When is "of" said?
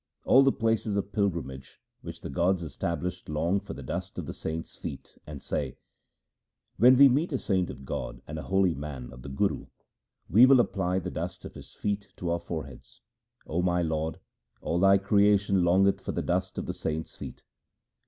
0.95-1.11, 4.17-4.25, 7.69-7.85, 9.13-9.21, 11.45-11.53, 16.57-16.65